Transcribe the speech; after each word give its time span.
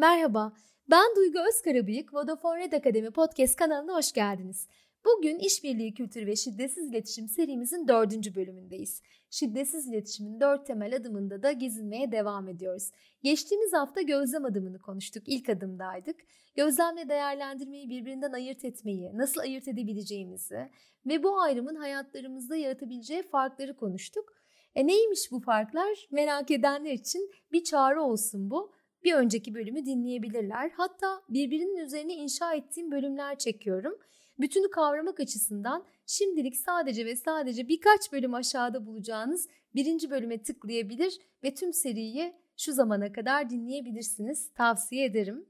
Merhaba, 0.00 0.52
ben 0.90 1.16
Duygu 1.16 1.38
Özkarabıyık, 1.48 2.14
Vodafone 2.14 2.60
Red 2.60 2.72
Akademi 2.72 3.10
Podcast 3.10 3.56
kanalına 3.56 3.96
hoş 3.96 4.12
geldiniz. 4.12 4.68
Bugün 5.04 5.38
işbirliği 5.38 5.94
kültürü 5.94 6.26
ve 6.26 6.36
şiddetsiz 6.36 6.90
iletişim 6.90 7.28
serimizin 7.28 7.88
dördüncü 7.88 8.34
bölümündeyiz. 8.34 9.02
Şiddetsiz 9.30 9.88
iletişimin 9.88 10.40
dört 10.40 10.66
temel 10.66 10.96
adımında 10.96 11.42
da 11.42 11.52
gezinmeye 11.52 12.12
devam 12.12 12.48
ediyoruz. 12.48 12.90
Geçtiğimiz 13.22 13.72
hafta 13.72 14.02
gözlem 14.02 14.44
adımını 14.44 14.78
konuştuk, 14.78 15.22
ilk 15.26 15.48
adımdaydık. 15.48 16.16
Gözlemle 16.56 17.08
değerlendirmeyi 17.08 17.90
birbirinden 17.90 18.32
ayırt 18.32 18.64
etmeyi, 18.64 19.18
nasıl 19.18 19.40
ayırt 19.40 19.68
edebileceğimizi 19.68 20.70
ve 21.06 21.22
bu 21.22 21.40
ayrımın 21.40 21.74
hayatlarımızda 21.74 22.56
yaratabileceği 22.56 23.22
farkları 23.22 23.76
konuştuk. 23.76 24.34
E 24.74 24.86
neymiş 24.86 25.32
bu 25.32 25.40
farklar? 25.40 26.08
Merak 26.10 26.50
edenler 26.50 26.92
için 26.92 27.30
bir 27.52 27.64
çağrı 27.64 28.02
olsun 28.02 28.50
bu 28.50 28.77
bir 29.04 29.14
önceki 29.14 29.54
bölümü 29.54 29.86
dinleyebilirler. 29.86 30.70
Hatta 30.76 31.22
birbirinin 31.28 31.76
üzerine 31.76 32.14
inşa 32.14 32.54
ettiğim 32.54 32.90
bölümler 32.90 33.38
çekiyorum. 33.38 33.98
Bütünü 34.40 34.70
kavramak 34.70 35.20
açısından 35.20 35.84
şimdilik 36.06 36.56
sadece 36.56 37.06
ve 37.06 37.16
sadece 37.16 37.68
birkaç 37.68 38.12
bölüm 38.12 38.34
aşağıda 38.34 38.86
bulacağınız 38.86 39.48
birinci 39.74 40.10
bölüme 40.10 40.42
tıklayabilir 40.42 41.18
ve 41.44 41.54
tüm 41.54 41.72
seriyi 41.72 42.34
şu 42.56 42.72
zamana 42.72 43.12
kadar 43.12 43.50
dinleyebilirsiniz. 43.50 44.50
Tavsiye 44.54 45.04
ederim. 45.04 45.46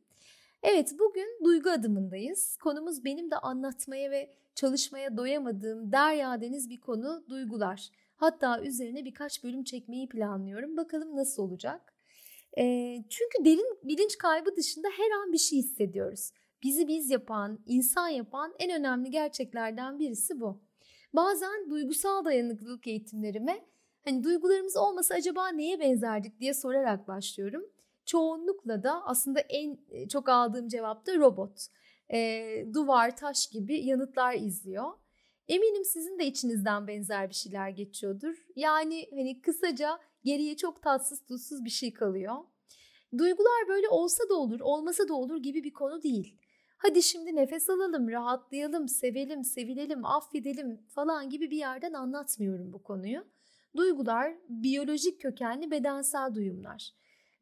Evet 0.62 0.94
bugün 0.98 1.44
duygu 1.44 1.70
adımındayız. 1.70 2.56
Konumuz 2.56 3.04
benim 3.04 3.30
de 3.30 3.36
anlatmaya 3.36 4.10
ve 4.10 4.34
çalışmaya 4.54 5.16
doyamadığım 5.16 5.92
derya 5.92 6.40
deniz 6.40 6.70
bir 6.70 6.80
konu 6.80 7.24
duygular. 7.28 7.90
Hatta 8.16 8.62
üzerine 8.62 9.04
birkaç 9.04 9.44
bölüm 9.44 9.64
çekmeyi 9.64 10.08
planlıyorum. 10.08 10.76
Bakalım 10.76 11.16
nasıl 11.16 11.42
olacak. 11.42 11.97
E, 12.58 12.96
çünkü 13.08 13.44
derin 13.44 13.78
bilinç 13.82 14.18
kaybı 14.18 14.56
dışında 14.56 14.88
her 14.88 15.10
an 15.22 15.32
bir 15.32 15.38
şey 15.38 15.58
hissediyoruz. 15.58 16.30
Bizi 16.62 16.88
biz 16.88 17.10
yapan, 17.10 17.58
insan 17.66 18.08
yapan 18.08 18.54
en 18.58 18.80
önemli 18.80 19.10
gerçeklerden 19.10 19.98
birisi 19.98 20.40
bu. 20.40 20.62
Bazen 21.12 21.70
duygusal 21.70 22.24
dayanıklılık 22.24 22.86
eğitimlerime 22.86 23.64
hani 24.04 24.24
duygularımız 24.24 24.76
olmasa 24.76 25.14
acaba 25.14 25.48
neye 25.48 25.80
benzerdik 25.80 26.40
diye 26.40 26.54
sorarak 26.54 27.08
başlıyorum. 27.08 27.62
Çoğunlukla 28.06 28.82
da 28.82 29.04
aslında 29.06 29.40
en 29.40 29.78
çok 30.08 30.28
aldığım 30.28 30.68
cevap 30.68 31.06
da 31.06 31.16
robot. 31.16 31.66
E, 32.12 32.64
duvar, 32.74 33.16
taş 33.16 33.46
gibi 33.46 33.86
yanıtlar 33.86 34.34
izliyor. 34.34 34.92
Eminim 35.48 35.84
sizin 35.84 36.18
de 36.18 36.26
içinizden 36.26 36.86
benzer 36.86 37.28
bir 37.28 37.34
şeyler 37.34 37.68
geçiyordur. 37.68 38.46
Yani 38.56 39.08
hani 39.10 39.40
kısaca 39.40 39.98
geriye 40.24 40.56
çok 40.56 40.82
tatsız 40.82 41.24
tuzsuz 41.24 41.64
bir 41.64 41.70
şey 41.70 41.92
kalıyor. 41.92 42.36
Duygular 43.18 43.68
böyle 43.68 43.88
olsa 43.88 44.28
da 44.30 44.34
olur, 44.34 44.60
olmasa 44.60 45.08
da 45.08 45.14
olur 45.14 45.42
gibi 45.42 45.64
bir 45.64 45.72
konu 45.72 46.02
değil. 46.02 46.38
Hadi 46.76 47.02
şimdi 47.02 47.36
nefes 47.36 47.70
alalım, 47.70 48.10
rahatlayalım, 48.10 48.88
sevelim, 48.88 49.44
sevilelim, 49.44 50.04
affedelim 50.04 50.80
falan 50.88 51.30
gibi 51.30 51.50
bir 51.50 51.56
yerden 51.56 51.92
anlatmıyorum 51.92 52.72
bu 52.72 52.82
konuyu. 52.82 53.24
Duygular 53.76 54.34
biyolojik 54.48 55.20
kökenli 55.20 55.70
bedensel 55.70 56.34
duyumlar 56.34 56.94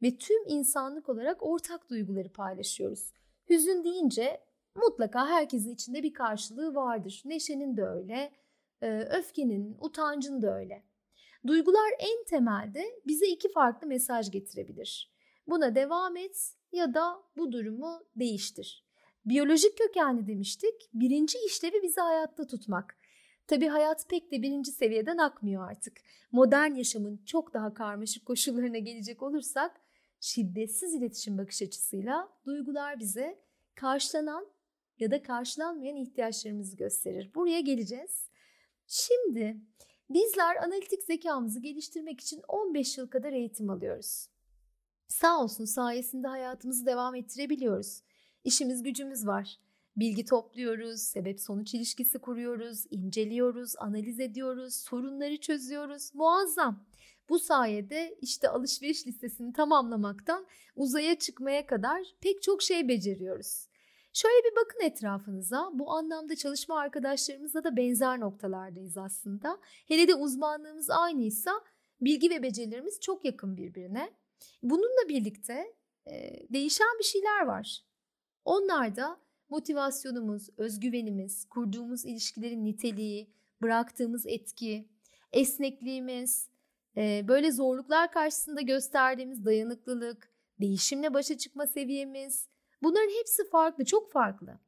ve 0.02 0.16
tüm 0.16 0.46
insanlık 0.46 1.08
olarak 1.08 1.42
ortak 1.42 1.91
duyguları 1.91 2.32
paylaşıyoruz. 2.32 3.12
Hüzün 3.50 3.84
deyince 3.84 4.41
mutlaka 4.77 5.27
herkesin 5.27 5.74
içinde 5.74 6.02
bir 6.02 6.14
karşılığı 6.14 6.74
vardır. 6.74 7.22
Neşenin 7.24 7.77
de 7.77 7.84
öyle, 7.84 8.32
öfkenin, 9.10 9.77
utancın 9.80 10.42
da 10.42 10.58
öyle. 10.58 10.82
Duygular 11.46 11.91
en 11.98 12.24
temelde 12.24 12.84
bize 13.06 13.27
iki 13.27 13.52
farklı 13.52 13.86
mesaj 13.86 14.30
getirebilir. 14.30 15.12
Buna 15.47 15.74
devam 15.74 16.16
et 16.16 16.52
ya 16.72 16.94
da 16.94 17.22
bu 17.36 17.52
durumu 17.52 18.04
değiştir. 18.16 18.87
Biyolojik 19.25 19.78
kökenli 19.78 20.26
demiştik. 20.26 20.91
Birinci 20.94 21.38
işlevi 21.47 21.82
bizi 21.82 22.00
hayatta 22.00 22.47
tutmak. 22.47 22.97
Tabi 23.47 23.66
hayat 23.66 24.08
pek 24.08 24.32
de 24.32 24.43
birinci 24.43 24.72
seviyeden 24.72 25.19
akmıyor 25.19 25.70
artık. 25.70 25.97
Modern 26.32 26.75
yaşamın 26.75 27.20
çok 27.26 27.54
daha 27.54 27.75
karmaşık 27.75 28.26
koşullarına 28.26 28.78
gelecek 28.78 29.22
olursak 29.22 29.81
şiddetsiz 30.20 30.94
iletişim 30.94 31.38
bakış 31.38 31.62
açısıyla 31.62 32.28
duygular 32.47 33.00
bize 33.00 33.38
karşılanan 33.75 34.47
ya 34.98 35.10
da 35.10 35.22
karşılanmayan 35.22 35.96
ihtiyaçlarımızı 35.96 36.76
gösterir. 36.76 37.30
Buraya 37.34 37.60
geleceğiz. 37.60 38.28
Şimdi 38.86 39.56
Bizler 40.10 40.56
analitik 40.56 41.02
zekamızı 41.02 41.60
geliştirmek 41.60 42.20
için 42.20 42.42
15 42.48 42.98
yıl 42.98 43.08
kadar 43.08 43.32
eğitim 43.32 43.70
alıyoruz. 43.70 44.28
Sağ 45.08 45.42
olsun 45.42 45.64
sayesinde 45.64 46.28
hayatımızı 46.28 46.86
devam 46.86 47.14
ettirebiliyoruz. 47.14 48.02
İşimiz 48.44 48.82
gücümüz 48.82 49.26
var. 49.26 49.60
Bilgi 49.96 50.24
topluyoruz, 50.24 51.00
sebep 51.00 51.40
sonuç 51.40 51.74
ilişkisi 51.74 52.18
kuruyoruz, 52.18 52.86
inceliyoruz, 52.90 53.74
analiz 53.78 54.20
ediyoruz, 54.20 54.74
sorunları 54.74 55.36
çözüyoruz. 55.36 56.14
Muazzam. 56.14 56.86
Bu 57.28 57.38
sayede 57.38 58.18
işte 58.20 58.48
alışveriş 58.48 59.06
listesini 59.06 59.52
tamamlamaktan 59.52 60.46
uzaya 60.76 61.18
çıkmaya 61.18 61.66
kadar 61.66 62.02
pek 62.20 62.42
çok 62.42 62.62
şey 62.62 62.88
beceriyoruz. 62.88 63.68
Şöyle 64.16 64.44
bir 64.44 64.56
bakın 64.56 64.81
etrafınıza. 64.81 65.71
Bu 65.72 65.93
anlamda 65.93 66.37
çalışma 66.37 66.78
arkadaşlarımızla 66.78 67.65
da 67.65 67.77
benzer 67.77 68.21
noktalardayız 68.21 68.97
aslında. 68.97 69.59
Hele 69.88 70.09
de 70.09 70.15
uzmanlığımız 70.15 70.91
aynıysa 70.91 71.50
bilgi 72.00 72.31
ve 72.31 72.43
becerilerimiz 72.43 73.00
çok 73.00 73.25
yakın 73.25 73.56
birbirine. 73.56 74.10
Bununla 74.62 75.09
birlikte 75.09 75.75
e, 76.06 76.47
değişen 76.53 76.99
bir 76.99 77.05
şeyler 77.05 77.47
var. 77.47 77.84
Onlar 78.44 78.97
da 78.97 79.21
motivasyonumuz, 79.49 80.49
özgüvenimiz, 80.56 81.44
kurduğumuz 81.44 82.05
ilişkilerin 82.05 82.65
niteliği, 82.65 83.31
bıraktığımız 83.62 84.26
etki, 84.26 84.88
esnekliğimiz, 85.32 86.49
e, 86.97 87.25
böyle 87.28 87.53
zorluklar 87.53 88.12
karşısında 88.12 88.60
gösterdiğimiz 88.60 89.44
dayanıklılık, 89.44 90.31
değişimle 90.60 91.15
başa 91.15 91.38
çıkma 91.38 91.66
seviyemiz, 91.66 92.49
Bunların 92.86 93.19
hepsi 93.19 93.48
farklı, 93.50 93.84
çok 93.84 94.12
farklı. 94.12 94.58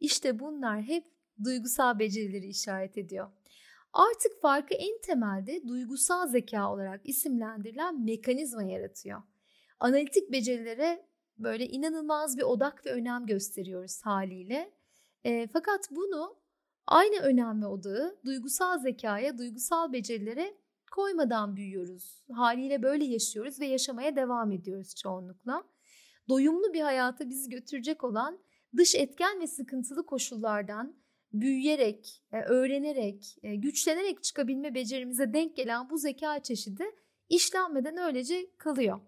İşte 0.00 0.38
bunlar 0.38 0.82
hep 0.82 1.04
duygusal 1.44 1.98
becerileri 1.98 2.46
işaret 2.46 2.98
ediyor. 2.98 3.30
Artık 3.92 4.40
farkı 4.40 4.74
en 4.74 5.00
temelde 5.00 5.68
duygusal 5.68 6.28
zeka 6.28 6.72
olarak 6.72 7.00
isimlendirilen 7.04 8.04
mekanizma 8.04 8.62
yaratıyor. 8.62 9.22
Analitik 9.80 10.32
becerilere 10.32 11.06
böyle 11.38 11.66
inanılmaz 11.66 12.36
bir 12.36 12.42
odak 12.42 12.86
ve 12.86 12.90
önem 12.90 13.26
gösteriyoruz 13.26 14.00
haliyle. 14.04 14.74
E, 15.24 15.46
fakat 15.46 15.90
bunu 15.90 16.36
aynı 16.86 17.16
önem 17.16 17.62
ve 17.62 17.66
odağı 17.66 18.16
duygusal 18.24 18.78
zekaya, 18.78 19.38
duygusal 19.38 19.92
becerilere 19.92 20.56
koymadan 20.92 21.56
büyüyoruz. 21.56 22.24
Haliyle 22.32 22.82
böyle 22.82 23.04
yaşıyoruz 23.04 23.60
ve 23.60 23.66
yaşamaya 23.66 24.16
devam 24.16 24.52
ediyoruz 24.52 24.94
çoğunlukla 24.94 25.73
doyumlu 26.28 26.72
bir 26.72 26.80
hayata 26.80 27.30
bizi 27.30 27.50
götürecek 27.50 28.04
olan 28.04 28.38
dış 28.76 28.94
etken 28.94 29.40
ve 29.40 29.46
sıkıntılı 29.46 30.06
koşullardan 30.06 30.96
büyüyerek, 31.32 32.22
e, 32.32 32.40
öğrenerek, 32.40 33.36
e, 33.42 33.54
güçlenerek 33.54 34.24
çıkabilme 34.24 34.74
becerimize 34.74 35.32
denk 35.32 35.56
gelen 35.56 35.90
bu 35.90 35.98
zeka 35.98 36.42
çeşidi 36.42 36.84
işlenmeden 37.28 37.96
öylece 37.96 38.46
kalıyor. 38.58 39.00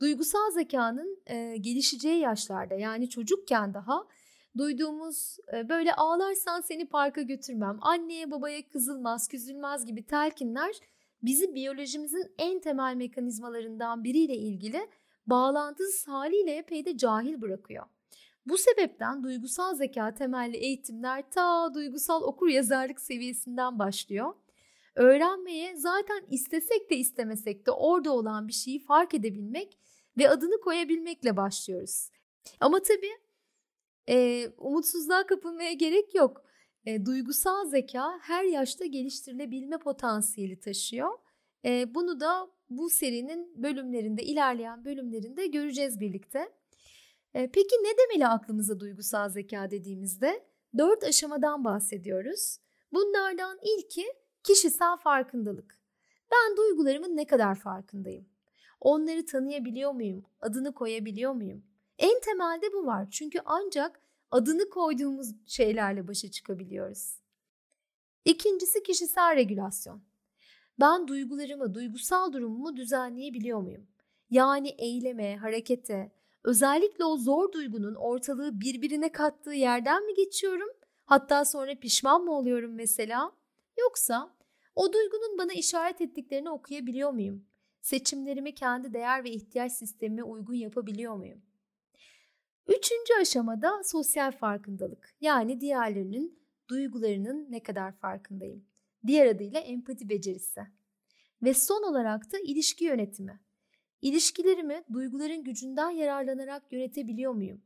Duygusal 0.00 0.50
zekanın 0.50 1.22
e, 1.26 1.56
gelişeceği 1.56 2.20
yaşlarda 2.20 2.74
yani 2.74 3.08
çocukken 3.10 3.74
daha 3.74 4.06
duyduğumuz 4.56 5.36
böyle 5.68 5.94
ağlarsan 5.94 6.60
seni 6.60 6.86
parka 6.86 7.22
götürmem, 7.22 7.78
anneye 7.80 8.30
babaya 8.30 8.68
kızılmaz, 8.68 9.28
küzülmez 9.28 9.86
gibi 9.86 10.06
telkinler 10.06 10.80
bizi 11.22 11.54
biyolojimizin 11.54 12.32
en 12.38 12.60
temel 12.60 12.94
mekanizmalarından 12.96 14.04
biriyle 14.04 14.36
ilgili 14.36 14.88
bağlantısız 15.26 16.08
haliyle 16.08 16.56
epey 16.56 16.84
de 16.84 16.96
cahil 16.96 17.40
bırakıyor. 17.40 17.86
Bu 18.46 18.58
sebepten 18.58 19.22
duygusal 19.22 19.74
zeka 19.74 20.14
temelli 20.14 20.56
eğitimler 20.56 21.30
ta 21.30 21.74
duygusal 21.74 22.22
okur 22.22 22.48
yazarlık 22.48 23.00
seviyesinden 23.00 23.78
başlıyor. 23.78 24.34
Öğrenmeye 24.94 25.76
zaten 25.76 26.26
istesek 26.30 26.90
de 26.90 26.96
istemesek 26.96 27.66
de 27.66 27.70
orada 27.70 28.12
olan 28.12 28.48
bir 28.48 28.52
şeyi 28.52 28.78
fark 28.78 29.14
edebilmek 29.14 29.78
ve 30.18 30.30
adını 30.30 30.60
koyabilmekle 30.60 31.36
başlıyoruz. 31.36 32.10
Ama 32.60 32.82
tabii 32.82 33.18
e, 34.08 34.48
umutsuzluğa 34.58 35.26
kapılmaya 35.26 35.72
gerek 35.72 36.14
yok. 36.14 36.44
E, 36.86 37.06
duygusal 37.06 37.66
zeka 37.66 38.18
her 38.22 38.44
yaşta 38.44 38.86
geliştirilebilme 38.86 39.78
potansiyeli 39.78 40.60
taşıyor. 40.60 41.18
E, 41.64 41.94
bunu 41.94 42.20
da 42.20 42.48
bu 42.70 42.90
serinin 42.90 43.62
bölümlerinde, 43.62 44.22
ilerleyen 44.22 44.84
bölümlerinde 44.84 45.46
göreceğiz 45.46 46.00
birlikte. 46.00 46.52
E, 47.34 47.50
peki 47.50 47.76
ne 47.76 47.98
demeli 47.98 48.26
aklımıza 48.26 48.80
duygusal 48.80 49.28
zeka 49.28 49.70
dediğimizde? 49.70 50.46
Dört 50.78 51.04
aşamadan 51.04 51.64
bahsediyoruz. 51.64 52.58
Bunlardan 52.92 53.58
ilki 53.62 54.04
kişisel 54.42 54.96
farkındalık. 54.96 55.78
Ben 56.32 56.56
duygularımın 56.56 57.16
ne 57.16 57.26
kadar 57.26 57.54
farkındayım? 57.54 58.28
Onları 58.80 59.26
tanıyabiliyor 59.26 59.92
muyum? 59.92 60.24
Adını 60.40 60.74
koyabiliyor 60.74 61.32
muyum? 61.32 61.64
En 61.98 62.20
temelde 62.20 62.72
bu 62.72 62.86
var. 62.86 63.08
Çünkü 63.10 63.38
ancak 63.44 64.00
adını 64.30 64.68
koyduğumuz 64.70 65.34
şeylerle 65.46 66.08
başa 66.08 66.30
çıkabiliyoruz. 66.30 67.20
İkincisi 68.24 68.82
kişisel 68.82 69.36
regülasyon. 69.36 70.02
Ben 70.80 71.08
duygularımı, 71.08 71.74
duygusal 71.74 72.32
durumumu 72.32 72.76
düzenleyebiliyor 72.76 73.60
muyum? 73.60 73.86
Yani 74.30 74.68
eyleme, 74.68 75.36
harekete, 75.36 76.12
özellikle 76.44 77.04
o 77.04 77.16
zor 77.16 77.52
duygunun 77.52 77.94
ortalığı 77.94 78.60
birbirine 78.60 79.12
kattığı 79.12 79.52
yerden 79.52 80.06
mi 80.06 80.14
geçiyorum? 80.14 80.68
Hatta 81.04 81.44
sonra 81.44 81.74
pişman 81.74 82.22
mı 82.24 82.32
oluyorum 82.32 82.74
mesela? 82.74 83.32
Yoksa 83.78 84.36
o 84.74 84.92
duygunun 84.92 85.38
bana 85.38 85.52
işaret 85.52 86.00
ettiklerini 86.00 86.50
okuyabiliyor 86.50 87.10
muyum? 87.10 87.46
Seçimlerimi 87.82 88.54
kendi 88.54 88.92
değer 88.92 89.24
ve 89.24 89.30
ihtiyaç 89.30 89.72
sistemime 89.72 90.22
uygun 90.22 90.54
yapabiliyor 90.54 91.16
muyum? 91.16 91.42
Üçüncü 92.68 93.14
aşamada 93.20 93.82
sosyal 93.84 94.32
farkındalık. 94.32 95.14
Yani 95.20 95.60
diğerlerinin 95.60 96.38
duygularının 96.68 97.46
ne 97.50 97.62
kadar 97.62 97.92
farkındayım. 97.92 98.64
Diğer 99.06 99.26
adıyla 99.26 99.60
empati 99.60 100.08
becerisi. 100.08 100.60
Ve 101.42 101.54
son 101.54 101.82
olarak 101.82 102.32
da 102.32 102.38
ilişki 102.38 102.84
yönetimi. 102.84 103.40
İlişkilerimi 104.02 104.84
duyguların 104.92 105.44
gücünden 105.44 105.90
yararlanarak 105.90 106.72
yönetebiliyor 106.72 107.32
muyum? 107.32 107.62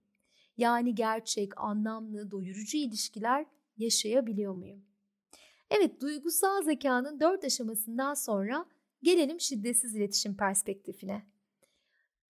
Yani 0.56 0.94
gerçek, 0.94 1.60
anlamlı, 1.60 2.30
doyurucu 2.30 2.78
ilişkiler 2.78 3.46
yaşayabiliyor 3.76 4.54
muyum? 4.54 4.84
Evet, 5.70 6.00
duygusal 6.00 6.62
zekanın 6.62 7.20
dört 7.20 7.44
aşamasından 7.44 8.14
sonra 8.14 8.66
gelelim 9.02 9.40
şiddetsiz 9.40 9.96
iletişim 9.96 10.36
perspektifine. 10.36 11.26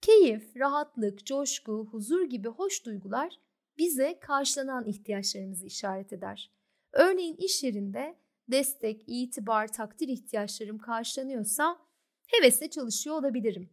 Keyif, 0.00 0.56
rahatlık, 0.56 1.26
coşku, 1.26 1.88
huzur 1.90 2.24
gibi 2.24 2.48
hoş 2.48 2.84
duygular 2.86 3.40
bize 3.78 4.18
karşılanan 4.20 4.86
ihtiyaçlarımızı 4.86 5.66
işaret 5.66 6.12
eder. 6.12 6.50
Örneğin 6.92 7.36
iş 7.36 7.62
yerinde 7.62 8.16
destek, 8.50 9.04
itibar, 9.06 9.72
takdir 9.72 10.08
ihtiyaçlarım 10.08 10.78
karşılanıyorsa 10.78 11.78
hevesle 12.26 12.70
çalışıyor 12.70 13.16
olabilirim. 13.16 13.70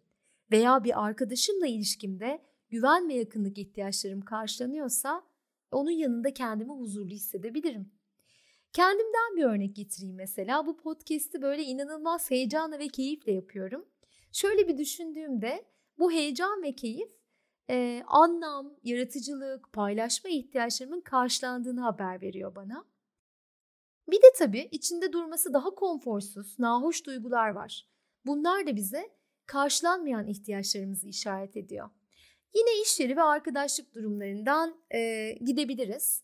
Veya 0.52 0.84
bir 0.84 1.06
arkadaşımla 1.06 1.68
ilişkimde 1.68 2.42
güven 2.70 3.10
ve 3.10 3.14
yakınlık 3.14 3.58
ihtiyaçlarım 3.58 4.22
karşılanıyorsa 4.22 5.24
onun 5.72 5.92
yanında 5.92 6.34
kendimi 6.34 6.72
huzurlu 6.72 7.10
hissedebilirim. 7.10 7.92
Kendimden 8.74 9.36
bir 9.36 9.44
örnek 9.44 9.76
getireyim 9.76 10.16
mesela. 10.16 10.66
Bu 10.66 10.78
podcast'i 10.78 11.42
böyle 11.42 11.64
inanılmaz 11.64 12.32
heyecanla 12.32 12.80
ve 12.80 12.88
keyifle 12.88 13.32
yapıyorum. 13.32 13.86
Şöyle 14.32 14.68
bir 14.68 14.78
düşündüğümde 14.78 15.66
bu 16.00 16.12
heyecan 16.12 16.64
ve 16.64 16.76
keyif 16.76 17.10
e, 17.70 18.04
anlam, 18.08 18.74
yaratıcılık, 18.84 19.74
paylaşma 19.74 20.30
ihtiyaçlarımın 20.30 21.02
karşılandığını 21.02 21.82
haber 21.82 22.22
veriyor 22.22 22.56
bana. 22.56 22.86
Bir 24.10 24.18
de 24.18 24.28
tabii 24.38 24.70
içinde 24.72 25.14
durması 25.14 25.54
daha 25.54 25.70
konforsuz, 25.76 26.60
nahoş 26.60 27.06
duygular 27.06 27.50
var. 27.50 27.88
Bunlar 28.26 28.68
da 28.68 28.76
bize 28.76 29.10
karşılanmayan 29.46 30.28
ihtiyaçlarımızı 30.28 31.08
işaret 31.08 31.58
ediyor. 31.58 31.90
Yine 32.56 32.82
iş 32.82 33.00
yeri 33.00 33.18
ve 33.18 33.22
arkadaşlık 33.22 33.96
durumlarından 33.96 34.76
e, 34.94 35.32
gidebiliriz. 35.32 36.24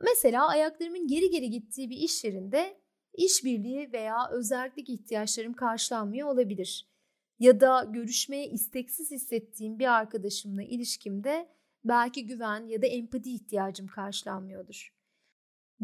Mesela 0.00 0.48
ayaklarımın 0.48 1.06
geri 1.06 1.30
geri 1.30 1.50
gittiği 1.50 1.90
bir 1.90 1.96
iş 1.96 2.24
yerinde 2.24 2.80
işbirliği 3.14 3.92
veya 3.92 4.30
özellik 4.30 4.88
ihtiyaçlarım 4.88 5.52
karşılanmıyor 5.52 6.28
olabilir. 6.28 6.90
Ya 7.38 7.60
da 7.60 7.86
görüşmeye 7.92 8.48
isteksiz 8.48 9.10
hissettiğim 9.10 9.78
bir 9.78 9.94
arkadaşımla 9.94 10.62
ilişkimde 10.62 11.48
belki 11.84 12.26
güven 12.26 12.66
ya 12.66 12.82
da 12.82 12.86
empati 12.86 13.34
ihtiyacım 13.34 13.86
karşılanmıyordur. 13.86 14.99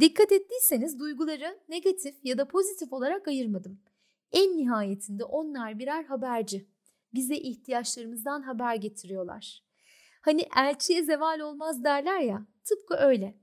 Dikkat 0.00 0.32
ettiyseniz 0.32 0.98
duyguları 0.98 1.58
negatif 1.69 2.25
ya 2.25 2.38
da 2.38 2.48
pozitif 2.48 2.93
olarak 2.93 3.28
ayırmadım. 3.28 3.81
En 4.32 4.56
nihayetinde 4.56 5.25
onlar 5.25 5.78
birer 5.78 6.04
haberci. 6.04 6.66
Bize 7.14 7.37
ihtiyaçlarımızdan 7.37 8.43
haber 8.43 8.75
getiriyorlar. 8.75 9.62
Hani 10.20 10.48
elçiye 10.56 11.02
zeval 11.02 11.40
olmaz 11.40 11.84
derler 11.84 12.20
ya, 12.20 12.46
tıpkı 12.64 12.94
öyle. 12.94 13.34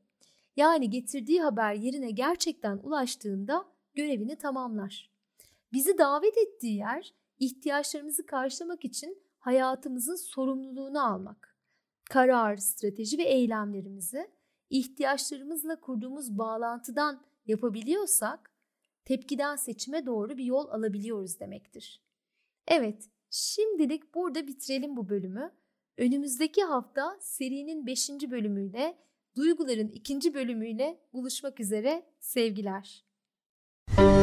Yani 0.55 0.89
getirdiği 0.89 1.41
haber 1.41 1.73
yerine 1.73 2.11
gerçekten 2.11 2.77
ulaştığında 2.77 3.65
görevini 3.93 4.35
tamamlar. 4.35 5.11
Bizi 5.73 5.97
davet 5.97 6.37
ettiği 6.37 6.77
yer 6.77 7.13
ihtiyaçlarımızı 7.39 8.25
karşılamak 8.25 8.85
için 8.85 9.17
hayatımızın 9.39 10.15
sorumluluğunu 10.15 11.05
almak. 11.05 11.57
Karar, 12.09 12.57
strateji 12.57 13.17
ve 13.17 13.23
eylemlerimizi 13.23 14.27
ihtiyaçlarımızla 14.73 15.79
kurduğumuz 15.79 16.37
bağlantıdan 16.37 17.21
yapabiliyorsak 17.47 18.51
tepkiden 19.05 19.55
seçime 19.55 20.05
doğru 20.05 20.37
bir 20.37 20.43
yol 20.43 20.67
alabiliyoruz 20.67 21.39
demektir. 21.39 22.01
Evet, 22.67 23.09
şimdilik 23.29 24.15
burada 24.15 24.47
bitirelim 24.47 24.95
bu 24.95 25.09
bölümü. 25.09 25.51
Önümüzdeki 25.97 26.63
hafta 26.63 27.17
serinin 27.19 27.85
5. 27.85 28.09
bölümüyle, 28.09 28.97
duyguların 29.35 29.87
2. 29.87 30.33
bölümüyle 30.33 30.99
buluşmak 31.13 31.59
üzere 31.59 32.05
sevgiler. 32.19 33.05
Müzik 33.97 34.22